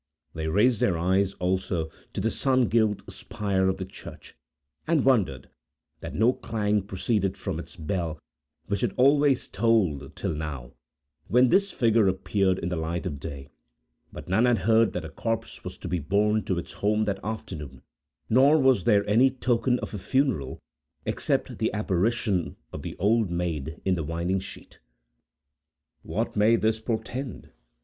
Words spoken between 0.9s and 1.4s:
eyes,